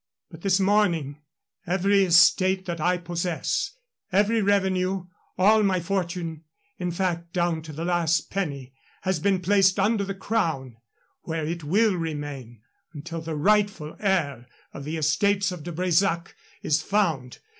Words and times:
But 0.31 0.41
this 0.41 0.59
morning 0.59 1.21
every 1.67 2.01
estate 2.05 2.65
that 2.65 2.81
I 2.81 2.97
possess, 2.97 3.75
every 4.11 4.41
revenue 4.41 5.05
all 5.37 5.61
my 5.61 5.79
fortune, 5.79 6.43
in 6.79 6.89
fact, 6.89 7.33
down 7.33 7.61
to 7.61 7.71
the 7.71 7.85
last 7.85 8.31
penny 8.31 8.73
has 9.03 9.19
been 9.19 9.41
placed 9.41 9.79
under 9.79 10.03
the 10.03 10.15
Crown, 10.15 10.77
where 11.21 11.45
it 11.45 11.63
will 11.63 11.93
remain 11.97 12.63
until 12.95 13.21
the 13.21 13.35
rightful 13.35 13.95
heir 13.99 14.47
of 14.73 14.85
the 14.85 14.97
estates 14.97 15.51
of 15.51 15.61
De 15.61 15.71
Bresac 15.71 16.33
is 16.63 16.81
found. 16.81 17.37